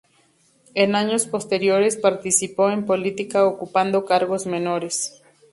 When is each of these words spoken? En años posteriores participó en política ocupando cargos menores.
En 0.73 0.95
años 0.95 1.27
posteriores 1.27 1.95
participó 1.95 2.71
en 2.71 2.87
política 2.87 3.45
ocupando 3.45 4.03
cargos 4.03 4.47
menores. 4.47 5.21